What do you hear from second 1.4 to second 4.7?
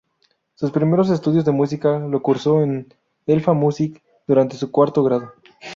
de música, lo cursó en "Elfa Music", durante